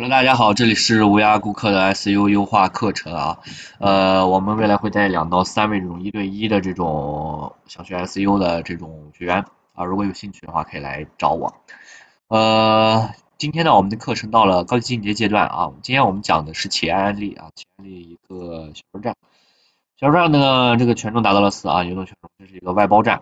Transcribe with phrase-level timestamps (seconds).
[0.00, 3.38] Hello，大家好，这里是无涯顾客的 S U 优化课程啊，
[3.78, 9.44] 呃，我们未来会带两到三位这种一对一的这种想学 S U 的这种学员
[9.74, 11.54] 啊，如果有兴趣的话可以来找我。
[12.28, 19.14] 呃，今天呢，我们的课程到了高级进阶阶段啊，今天我们讲的是企业案例啊，企业案例一个小站，
[19.98, 23.20] 小站呢这个权重达到了四啊，流动权重，这是一个外包站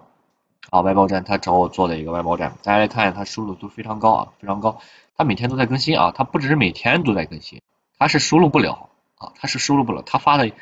[0.70, 4.80] 啊，外包站他找我做的一个外包站，大家来看，他收入都非常高啊，非常高。
[5.16, 7.62] 他每天都在更新啊，他不只是每天都在更新，
[7.98, 10.02] 他是收录不了啊，他是收录不了。
[10.02, 10.52] 他发的，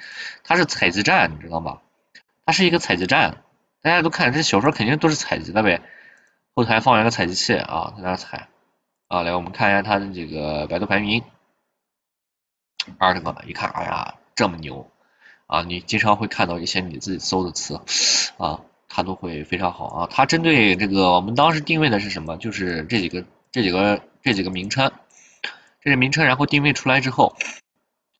[0.44, 1.80] 他是采集站，你知道吗？
[2.44, 3.42] 他是一个采集站，
[3.82, 5.82] 大家都看这小说肯定都是采集的呗。
[6.54, 8.48] 后台放一个采集器啊，在那采
[9.08, 9.22] 啊。
[9.22, 11.22] 来，我们看一下他的这个百度排名，
[12.98, 14.88] 二十个，一看，哎呀，这么牛
[15.48, 15.62] 啊！
[15.62, 17.80] 你经常会看到一些你自己搜的词
[18.38, 18.60] 啊，
[18.96, 20.08] 它都会非常好啊。
[20.10, 22.38] 它针对这个，我们当时定位的是什么？
[22.38, 23.22] 就是这几个。
[23.52, 24.92] 这几个这几个名称，
[25.80, 27.34] 这些名称，然后定位出来之后，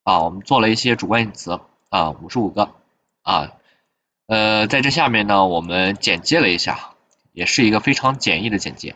[0.02, 2.70] 啊，我们做了一些主关键词啊，五十五个
[3.20, 3.52] 啊，
[4.28, 6.92] 呃，在这下面呢，我们简介了一下，
[7.32, 8.94] 也是一个非常简易的简介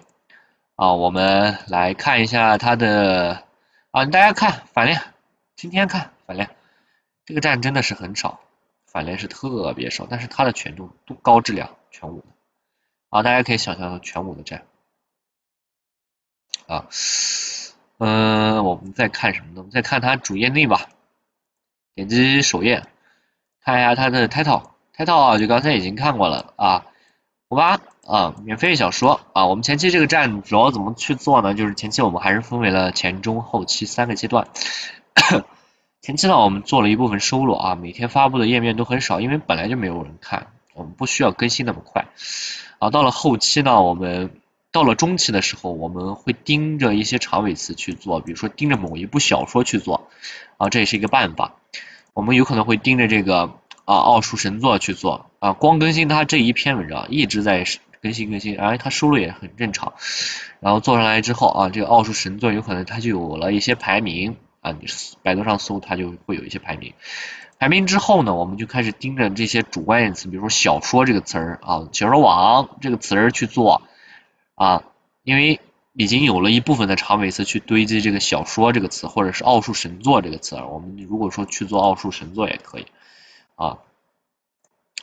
[0.77, 3.45] 啊，我们来看一下它的
[3.91, 4.99] 啊，大家看反链，
[5.57, 6.49] 今天看反链，
[7.27, 8.41] 这个站真的是很少，
[8.93, 12.27] 反链是特别少，但是它的权重都高质量全五的
[13.09, 14.67] 啊，大家可以想象全五的站。
[16.67, 16.89] 啊，
[17.99, 19.55] 嗯，我们再看什么呢？
[19.59, 20.89] 我们再看它主页内吧。
[21.95, 22.85] 点击首页，
[23.63, 26.87] 看一下它的 title，title 啊，就刚才已经看过了啊。
[27.49, 29.47] 五八啊，免费小说啊。
[29.47, 31.55] 我们前期这个站主要怎么去做呢？
[31.55, 34.49] 就是前期我们还是分为了前中后期三个阶段。
[36.03, 42.07] 前期呢，我们做了一部分收录啊，每天发布的页面都很少，因为本来就没有人看，我们不需要更新那么快。
[42.79, 44.31] 啊，到了后期呢，我们。
[44.73, 50.09] 到了中期的时候，我们会盯着一些长尾词去做，比如说盯着某一部小说去做，
[50.59, 51.57] 啊，这也是一个办法。
[52.15, 53.53] 我们有可能会盯着这个
[53.85, 57.65] 啊奥数神作去做，啊，光更新它这一篇文章，一直在
[58.01, 59.95] 更新更新，哎，它收入也很正常。
[60.61, 64.87] 然后做上来之后啊，这个奥数神作有可能它就有了一些排名啊，你
[65.23, 66.95] 百度上搜它就会有一些排名。
[67.59, 73.83] 排名之后呢，我们就开始盯着这些主关键词，比如说小说这个词儿啊，小说网这个词儿去做。
[74.55, 74.85] 啊，
[75.23, 75.59] 因为
[75.95, 82.87] 已经有了一部分的长尾词去堆积这个小说这个词，或者是奥数神作这个词儿，我们如果说去做奥数神作也可以
[83.55, 83.79] 啊。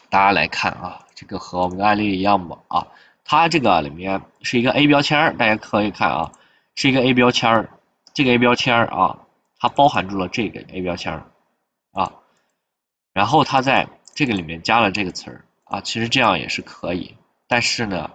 [0.10, 2.88] 大家来看啊，这个和我们的案例一样吧啊，
[3.26, 6.32] 它这个里面是一个 A 标签，大家可以看啊，
[6.76, 7.68] 是一个 A 标签，
[8.14, 9.20] 这个 A 标签啊，
[9.60, 11.24] 它包含住了这个 A 标签
[11.92, 12.14] 啊，
[13.14, 17.16] 然后它在这个里面加了这个词儿啊，其实这样也是可以，
[17.48, 18.12] 但是呢。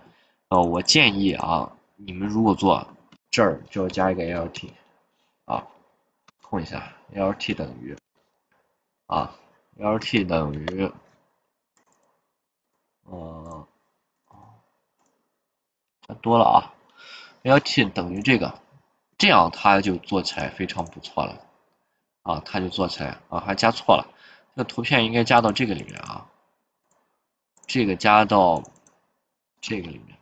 [0.49, 2.87] 呃，我建议啊，你们如果做
[3.31, 4.69] 这儿就要加一个 lt
[5.47, 5.67] 啊，
[6.43, 7.97] 空一下，lt 等于
[9.07, 9.35] 啊
[9.79, 10.93] ，lt 等于
[13.05, 13.67] 呃，
[16.21, 16.75] 多了啊
[17.43, 18.61] ，lt 等于这个，
[19.23, 21.39] 这样它就做起来非常不错了
[22.25, 24.09] 啊，它就做起来啊，还加错了，
[24.57, 26.27] 这个图片应该加到这个里面啊，
[27.69, 28.65] 这个加到
[29.61, 30.19] 这个里面。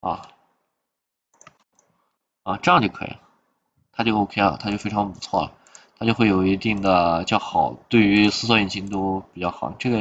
[0.00, 0.28] 啊
[2.42, 3.20] 啊，这样就可以了，
[3.92, 5.52] 它就 OK 了，它就非常不错了，
[5.98, 9.74] 它就会有一定的较好，对于搜索引擎都比较好。
[9.78, 9.96] 这个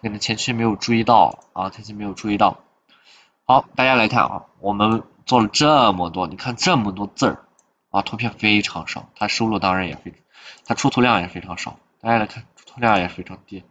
[0.00, 2.60] 可能前期没有注意到啊，前期没有注意到。
[3.44, 7.44] 好，大家来看啊，我们做了这么多，你看这么多字儿
[7.90, 10.12] 啊，图片非常少，它收入当然也非，
[10.64, 11.78] 它出图量也非常少。
[12.00, 13.62] 大家来看，出图量也非常低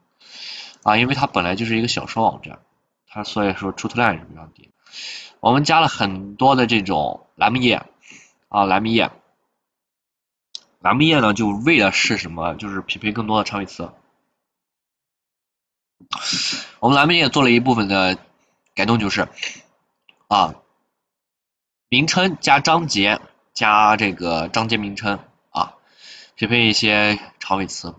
[0.83, 2.59] 啊，因为它本来就是一个小说网站，
[3.09, 4.71] 它所以说出图量也是非常低。
[5.41, 7.83] 我们加了很多的这种栏目页
[8.47, 9.11] 啊，栏目页，
[10.79, 12.55] 栏目页呢，就为了是什么？
[12.55, 13.91] 就是匹配更多的长尾词。
[16.79, 18.17] 我们栏目页做了一部分的
[18.73, 19.27] 改动，就是
[20.29, 20.55] 啊，
[21.91, 23.19] 名称加章节
[23.55, 25.17] 加这个章节名称
[25.49, 25.73] 啊，
[26.35, 27.95] 匹配一些长尾词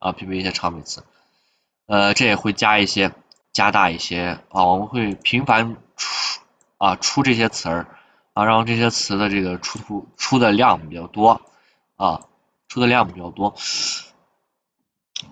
[0.00, 1.04] 啊，匹配一些长尾词。
[1.86, 3.12] 呃，这也会加一些
[3.52, 6.40] 加大一些啊，我们会频繁出。
[6.78, 7.98] 啊，出这些词儿
[8.32, 11.42] 啊，让这些词的这个出图出的量比较多
[11.96, 12.22] 啊，
[12.68, 13.54] 出的量比较多。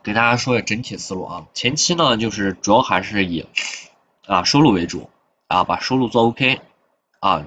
[0.05, 3.49] 给大家说个整体思路啊，前期呢就是主要还是以
[4.27, 5.11] 啊收录为主
[5.47, 6.61] 啊，把收录做 OK
[7.19, 7.47] 啊，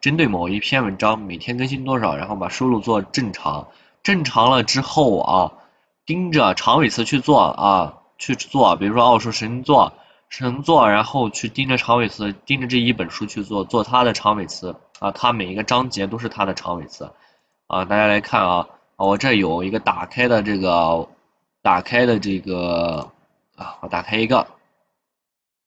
[0.00, 3.68] 针对某一篇文章每天更新多少，然后把收入做正常，
[4.02, 5.52] 正常了之后啊，
[6.06, 9.92] 盯着长尾词去做啊，去做，比如说奥数神作。
[10.28, 17.10] 神作，然后去盯着长尾词，盯着这一本书去做，做它的长尾词啊，它每一个章节都是它的长尾词
[17.66, 21.08] 啊，大家来看啊，我这有一个打开的这个，
[21.62, 23.10] 打开的这个
[23.56, 24.46] 啊，我打开一个，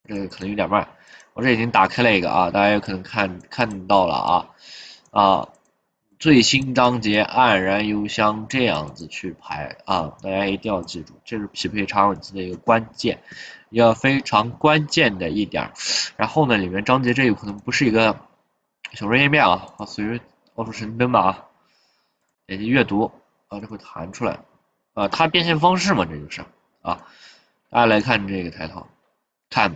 [0.07, 0.88] 这个可能有点慢，
[1.33, 4.50] 我这已经打开了一个啊，大家有可能看看到了啊
[5.11, 5.50] 啊。
[6.19, 13.21] 最新章节黯然幽香这样子去排啊，大家一定要记住，这是匹配长尾词的一个关键，
[13.69, 15.73] 一个非常关键的一点。
[16.15, 18.17] 然后呢，里面章节这有可能不是一个
[18.94, 20.21] 小说页面啊，啊，随于
[20.55, 21.45] 奥数神灯吧啊，
[22.47, 23.11] 点击阅读
[23.50, 24.39] 啊，这会弹出来
[24.94, 26.45] 啊，它变现方式嘛，这就是
[26.81, 27.05] 啊，
[27.69, 28.88] 大家来看这个抬头，
[29.50, 29.75] 看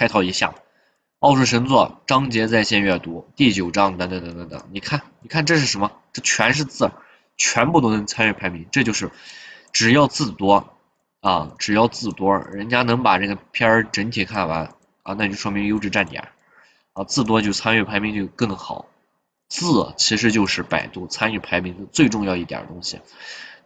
[0.00, 0.54] 开头一下。
[1.18, 5.92] 奥数神作章节在线阅读第九章等等等等等，你看，你看这是什么？
[6.14, 6.90] 这全是字，
[7.36, 8.66] 全部都能参与排名。
[8.72, 9.10] 这就是
[9.72, 10.72] 只要字多
[11.20, 16.28] 啊，只要字多，人家能把这个片儿整体看完啊，那就说明优质站点
[16.94, 18.86] 啊，字多就参与排名就更好。
[19.50, 23.02] 字其实就是百度参与排名的最重要一点东西。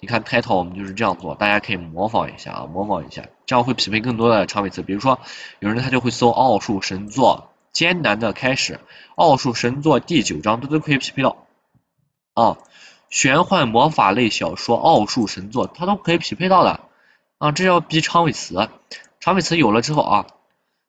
[0.00, 4.82] 你看 title 我们就是这样做，大家可以模仿一下啊，模仿一下，这样会匹配更多的长尾词。
[4.82, 5.20] 比如说，
[5.60, 8.80] 有人他就会搜奥数神作艰难的开始，
[9.14, 11.46] 奥数神作第九章，这都可以匹配到
[12.34, 12.58] 啊。
[13.10, 16.80] 玄幻魔法类小说奥数神作，它都可以匹配到的
[17.38, 17.52] 啊。
[17.52, 18.68] 这要逼长尾词，
[19.20, 20.26] 长尾词有了之后啊，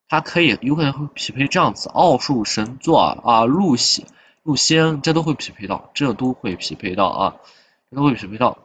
[0.10, 4.06] 它可以有可能会匹配这样子，奥数神作啊，露西
[4.42, 7.36] 露仙，这都会匹配到，这都会匹配到啊，
[7.92, 8.58] 这都会匹配到。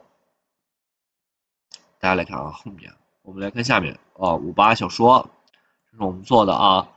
[2.01, 5.29] 大家来看啊，后面我们来看下面啊，五八小说，
[5.91, 6.89] 这是我们做的啊，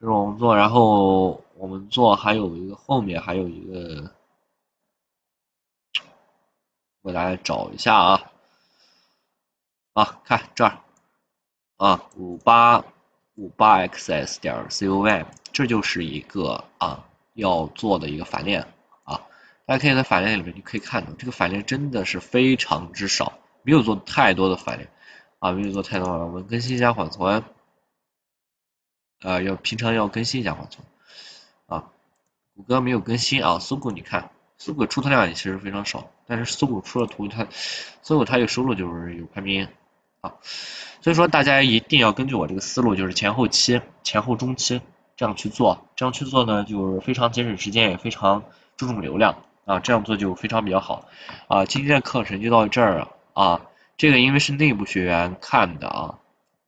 [0.00, 4.10] 这是我们做，然后我们做还有一个后面还有一个，
[7.02, 8.32] 我给大家找一下啊，
[9.92, 10.80] 啊，看这儿
[11.76, 12.84] 啊，五八
[13.36, 18.66] 五八 xs 点 com，这就是一个啊要做的一个反链
[19.04, 19.24] 啊，
[19.66, 23.32] 大家可以在反链里面就可以看到，这个反链真的是非常之少。
[23.68, 24.86] 没有做太多的反应
[25.40, 27.44] 啊，没有做太多反应，我们更新一下缓存
[29.20, 30.86] 啊，要平常要更新一下缓存
[31.66, 31.90] 啊。
[32.56, 37.46] 谷歌没有更新啊，搜狗你看，搜狗出图量也其实非常少，但是搜狗出了图，它
[38.00, 39.68] 搜狗它有收入就是有排名
[40.22, 40.36] 啊，
[41.02, 44.80] 所以说大家一定要根据我这个思路，就是前后期、前后中期
[45.14, 48.44] 这样去做，这样去做呢，就是非常节省时间，也非常
[48.78, 51.06] 注重流量啊，这样做就非常比较好
[51.48, 51.66] 啊。
[51.66, 53.16] 今天的课程就到这儿了。
[53.38, 53.60] 啊，
[53.96, 56.18] 这个因为是内部学员看的啊，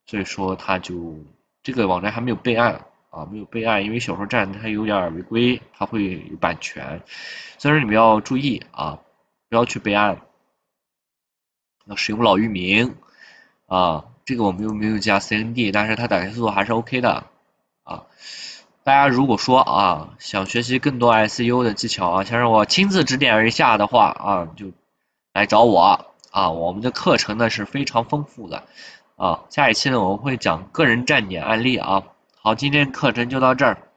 [0.06, 1.18] 所以说他就
[1.64, 7.02] 这个网站还没有备案啊，没有备案，因为小说站它有点违规，它会有版权，
[7.58, 9.00] 所以说你们要注意啊，
[9.48, 10.20] 不要去备案，
[11.86, 12.94] 要使用老域名
[13.66, 17.26] 啊，这个我们又没有加 CND，但是它打开速度还是 OK 的
[17.82, 18.04] 啊。
[18.84, 24.70] 大家如果说啊想学习更多 SU 的技巧啊，想让我亲自指点一下的话啊，就
[25.32, 26.09] 来找我。
[26.30, 28.64] 啊，我们的课程呢是非常丰富的，
[29.16, 32.02] 啊，下一期呢我们会讲个人站点案例啊。
[32.42, 33.89] 好，今天课程就到这儿。